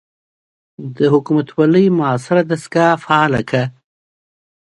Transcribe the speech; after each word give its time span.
د 0.95 0.97
حکومتوالۍ 1.13 1.85
معاصره 1.97 2.41
دستګاه 2.49 2.99
فعاله 3.03 3.41
کړه. 3.49 3.65